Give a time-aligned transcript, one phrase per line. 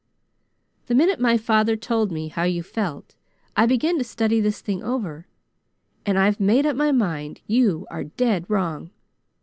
[0.87, 3.13] The minute my father told me how you felt,
[3.55, 5.27] I began to study this thing over,
[6.07, 8.89] and I've made up my mind you are dead wrong.